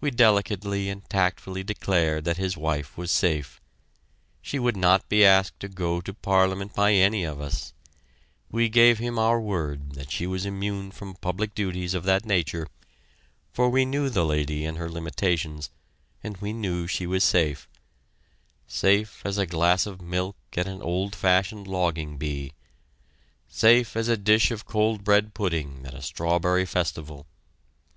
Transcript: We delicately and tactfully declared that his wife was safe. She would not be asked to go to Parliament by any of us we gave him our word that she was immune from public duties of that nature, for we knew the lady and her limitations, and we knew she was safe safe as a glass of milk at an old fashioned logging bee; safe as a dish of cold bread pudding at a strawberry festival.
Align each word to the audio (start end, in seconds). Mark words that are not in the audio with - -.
We 0.00 0.12
delicately 0.12 0.88
and 0.88 1.04
tactfully 1.10 1.64
declared 1.64 2.22
that 2.26 2.36
his 2.36 2.56
wife 2.56 2.96
was 2.96 3.10
safe. 3.10 3.60
She 4.40 4.56
would 4.60 4.76
not 4.76 5.08
be 5.08 5.24
asked 5.24 5.58
to 5.58 5.68
go 5.68 6.00
to 6.00 6.14
Parliament 6.14 6.74
by 6.76 6.92
any 6.92 7.24
of 7.24 7.40
us 7.40 7.72
we 8.48 8.68
gave 8.68 8.98
him 9.00 9.18
our 9.18 9.40
word 9.40 9.94
that 9.96 10.12
she 10.12 10.28
was 10.28 10.46
immune 10.46 10.92
from 10.92 11.16
public 11.16 11.56
duties 11.56 11.92
of 11.92 12.04
that 12.04 12.24
nature, 12.24 12.68
for 13.52 13.68
we 13.68 13.84
knew 13.84 14.08
the 14.08 14.24
lady 14.24 14.64
and 14.64 14.78
her 14.78 14.88
limitations, 14.88 15.70
and 16.22 16.36
we 16.36 16.52
knew 16.52 16.86
she 16.86 17.04
was 17.04 17.24
safe 17.24 17.68
safe 18.68 19.22
as 19.26 19.38
a 19.38 19.44
glass 19.44 19.86
of 19.86 20.00
milk 20.00 20.36
at 20.56 20.68
an 20.68 20.82
old 20.82 21.16
fashioned 21.16 21.66
logging 21.66 22.16
bee; 22.16 22.52
safe 23.48 23.96
as 23.96 24.06
a 24.06 24.16
dish 24.16 24.52
of 24.52 24.66
cold 24.66 25.02
bread 25.02 25.34
pudding 25.34 25.82
at 25.84 25.94
a 25.94 26.00
strawberry 26.00 26.64
festival. 26.64 27.26